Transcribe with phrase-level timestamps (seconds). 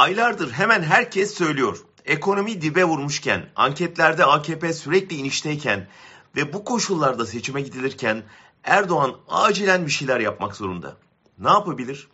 [0.00, 1.78] Aylardır hemen herkes söylüyor.
[2.04, 5.88] Ekonomi dibe vurmuşken, anketlerde AKP sürekli inişteyken
[6.36, 8.22] ve bu koşullarda seçime gidilirken
[8.64, 10.96] Erdoğan acilen bir şeyler yapmak zorunda.
[11.38, 12.08] Ne yapabilir?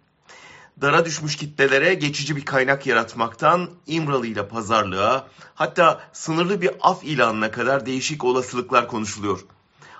[0.80, 7.50] Dara düşmüş kitlelere geçici bir kaynak yaratmaktan İmralı ile pazarlığa hatta sınırlı bir af ilanına
[7.50, 9.44] kadar değişik olasılıklar konuşuluyor.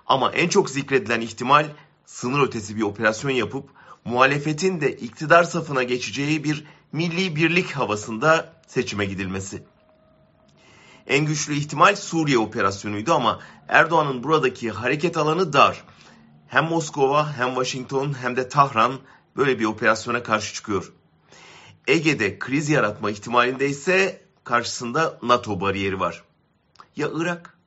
[0.06, 1.66] Ama en çok zikredilen ihtimal
[2.06, 3.68] sınır ötesi bir operasyon yapıp
[4.04, 9.62] muhalefetin de iktidar safına geçeceği bir milli birlik havasında seçime gidilmesi.
[11.06, 15.84] En güçlü ihtimal Suriye operasyonuydu ama Erdoğan'ın buradaki hareket alanı dar.
[16.48, 18.98] Hem Moskova hem Washington hem de Tahran
[19.36, 20.92] böyle bir operasyona karşı çıkıyor.
[21.86, 26.22] Ege'de kriz yaratma ihtimalinde ise karşısında NATO bariyeri var.
[26.96, 27.58] Ya Irak?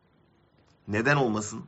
[0.88, 1.66] Neden olmasın?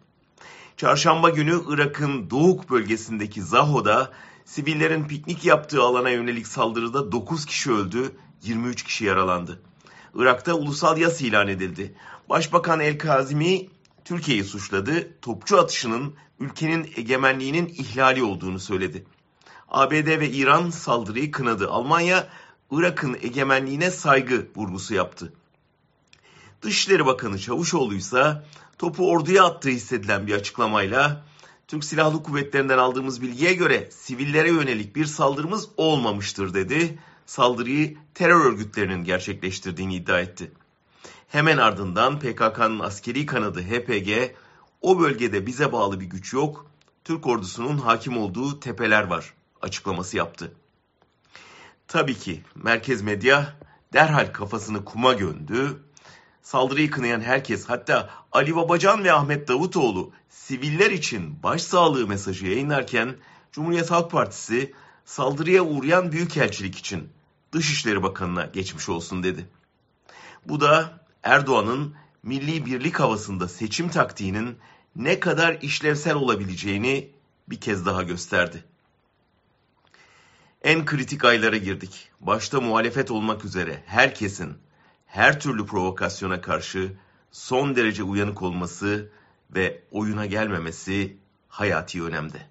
[0.81, 4.12] Çarşamba günü Irak'ın Doğuk bölgesindeki Zaho'da
[4.45, 9.62] sivillerin piknik yaptığı alana yönelik saldırıda 9 kişi öldü, 23 kişi yaralandı.
[10.16, 11.95] Irak'ta ulusal yas ilan edildi.
[12.30, 13.68] Başbakan El Kazimi
[14.05, 15.20] Türkiye'yi suçladı.
[15.21, 19.05] Topçu atışının ülkenin egemenliğinin ihlali olduğunu söyledi.
[19.70, 21.70] ABD ve İran saldırıyı kınadı.
[21.70, 22.27] Almanya
[22.71, 25.34] Irak'ın egemenliğine saygı vurgusu yaptı.
[26.62, 28.43] Dışişleri Bakanı Çavuşoğlu ise
[28.77, 31.26] topu orduya attığı hissedilen bir açıklamayla
[31.68, 36.99] Türk Silahlı Kuvvetlerinden aldığımız bilgiye göre sivillere yönelik bir saldırımız olmamıştır dedi.
[37.26, 40.51] Saldırıyı terör örgütlerinin gerçekleştirdiğini iddia etti.
[41.27, 44.35] Hemen ardından PKK'nın askeri kanadı HPG
[44.81, 46.65] o bölgede bize bağlı bir güç yok.
[47.03, 50.51] Türk ordusunun hakim olduğu tepeler var açıklaması yaptı.
[51.87, 53.53] Tabii ki merkez medya
[53.93, 55.84] derhal kafasını kuma gömdü.
[56.41, 63.15] Saldırıyı kınayan herkes hatta Ali Babacan ve Ahmet Davutoğlu siviller için başsağlığı mesajı yayınlarken
[63.51, 64.73] Cumhuriyet Halk Partisi
[65.06, 67.09] saldırıya uğrayan büyükelçilik için
[67.51, 69.50] Dışişleri Bakanı'na geçmiş olsun dedi.
[70.45, 74.57] Bu da Erdoğan'ın milli birlik havasında seçim taktiğinin
[74.95, 77.09] ne kadar işlevsel olabileceğini
[77.50, 78.63] bir kez daha gösterdi.
[80.62, 82.09] En kritik aylara girdik.
[82.19, 84.57] Başta muhalefet olmak üzere herkesin
[85.12, 86.94] her türlü provokasyona karşı
[87.32, 89.12] son derece uyanık olması
[89.56, 91.18] ve oyuna gelmemesi
[91.48, 92.48] hayati önemde.